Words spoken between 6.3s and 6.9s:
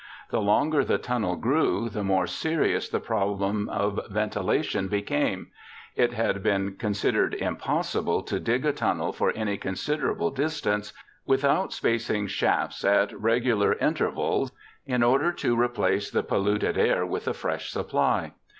been